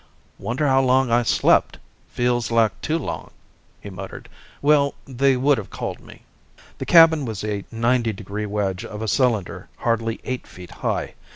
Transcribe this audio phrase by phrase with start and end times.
[0.39, 1.77] "Wonder how long I slept...
[2.09, 3.29] feels like too long,"
[3.81, 4.29] he muttered.
[4.59, 6.23] "Well, they would have called me."
[6.79, 11.13] The "cabin" was a ninety degree wedge of a cylinder hardly eight feet high.